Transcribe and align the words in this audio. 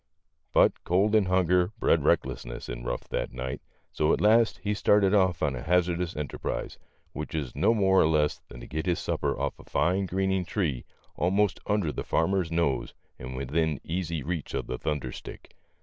But 0.51 0.83
cold 0.83 1.13
and 1.13 1.27
hunger 1.27 1.73
bred 1.77 2.03
recklessness 2.03 2.67
in 2.67 2.83
Ruff 2.83 3.07
that 3.09 3.31
night, 3.31 3.61
so 3.91 4.11
at 4.13 4.19
last 4.19 4.57
he 4.63 4.73
started 4.73 5.13
off 5.13 5.43
on 5.43 5.55
a 5.55 5.61
hazardous 5.61 6.15
enterprise, 6.15 6.79
which 7.13 7.35
was 7.35 7.55
no 7.55 7.71
more 7.75 8.01
or 8.01 8.07
less 8.07 8.39
than 8.47 8.61
to 8.61 8.65
get 8.65 8.87
his 8.87 8.97
supper 8.97 9.39
off 9.39 9.59
a 9.59 9.63
fine 9.63 10.07
greening 10.07 10.43
tree 10.43 10.85
almost 11.17 11.59
under 11.67 11.91
the 11.91 12.03
farmer's 12.03 12.51
nose 12.51 12.95
and 13.19 13.35
within 13.35 13.79
easy 13.83 14.23
reach 14.23 14.55
of 14.55 14.65
the 14.65 14.79
thunderstick. 14.79 15.53